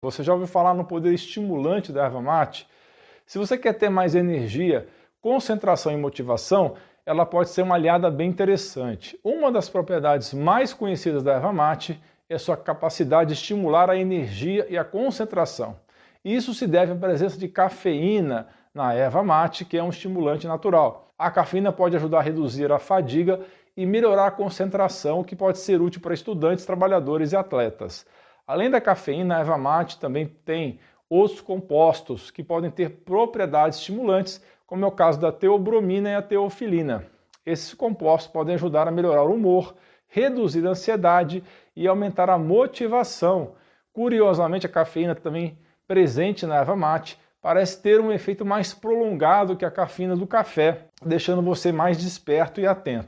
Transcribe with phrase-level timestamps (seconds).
[0.00, 2.68] Você já ouviu falar no poder estimulante da erva mate?
[3.26, 4.86] Se você quer ter mais energia,
[5.20, 9.18] concentração e motivação, ela pode ser uma aliada bem interessante.
[9.24, 12.00] Uma das propriedades mais conhecidas da erva mate
[12.30, 15.74] é sua capacidade de estimular a energia e a concentração.
[16.24, 21.12] Isso se deve à presença de cafeína na erva mate, que é um estimulante natural.
[21.18, 23.40] A cafeína pode ajudar a reduzir a fadiga
[23.76, 28.06] e melhorar a concentração, que pode ser útil para estudantes, trabalhadores e atletas.
[28.48, 34.42] Além da cafeína, a erva mate também tem outros compostos que podem ter propriedades estimulantes,
[34.66, 37.04] como é o caso da teobromina e a teofilina.
[37.44, 39.74] Esses compostos podem ajudar a melhorar o humor,
[40.06, 41.44] reduzir a ansiedade
[41.76, 43.52] e aumentar a motivação.
[43.92, 49.64] Curiosamente, a cafeína também presente na erva mate parece ter um efeito mais prolongado que
[49.64, 53.06] a cafeína do café, deixando você mais desperto e atento.